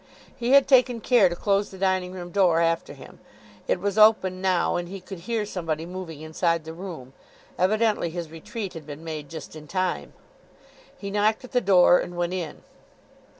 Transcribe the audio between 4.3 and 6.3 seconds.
now, and he could hear somebody moving